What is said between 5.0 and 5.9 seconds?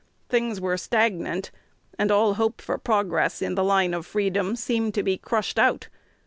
be crushed out.